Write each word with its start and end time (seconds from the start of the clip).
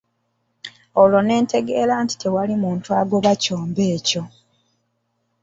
Olwo 1.01 1.19
ne 1.23 1.35
ntegeera 1.41 1.95
nti 2.03 2.15
tewali 2.21 2.55
muntu 2.63 2.87
agoba 3.01 3.31
kyombo 3.41 3.81
ekyo. 3.95 4.23